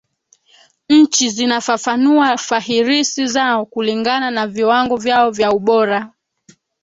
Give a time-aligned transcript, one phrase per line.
[0.89, 6.11] Nchi zinafafanua fahirisi zao kulingana na viwango vyao vya ubora